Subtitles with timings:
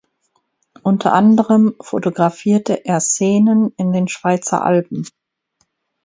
[0.81, 5.05] Unter anderem fotografierte er Szenen in den Schweizer Alpen.